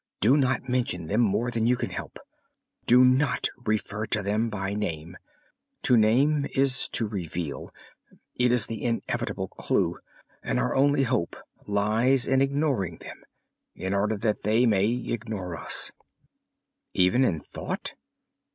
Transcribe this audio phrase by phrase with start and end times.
[0.19, 2.17] "Do not mention them more than you can help.
[2.87, 5.15] Do not refer to them by name.
[5.83, 7.71] To name is to reveal;
[8.33, 9.99] it is the inevitable clue,
[10.41, 11.35] and our only hope
[11.67, 13.21] lies in ignoring them,
[13.75, 15.91] in order that they may ignore us."
[16.95, 17.93] "Even in thought?"